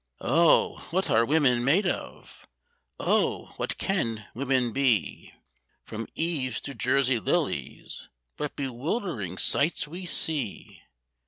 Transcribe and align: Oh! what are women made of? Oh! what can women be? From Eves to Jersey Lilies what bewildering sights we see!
Oh! 0.23 0.79
what 0.89 1.11
are 1.11 1.23
women 1.23 1.63
made 1.63 1.85
of? 1.85 2.47
Oh! 2.99 3.53
what 3.57 3.77
can 3.77 4.25
women 4.33 4.71
be? 4.73 5.31
From 5.83 6.07
Eves 6.15 6.59
to 6.61 6.73
Jersey 6.73 7.19
Lilies 7.19 8.09
what 8.37 8.55
bewildering 8.55 9.37
sights 9.37 9.87
we 9.87 10.07
see! 10.07 10.81